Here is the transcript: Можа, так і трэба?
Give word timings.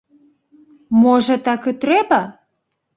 Можа, 1.03 1.39
так 1.51 1.71
і 1.73 1.77
трэба? 1.87 2.21